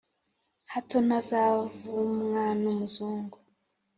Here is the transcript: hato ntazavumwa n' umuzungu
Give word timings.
hato 0.71 0.97
ntazavumwa 1.05 2.43
n' 2.61 2.69
umuzungu 2.71 3.37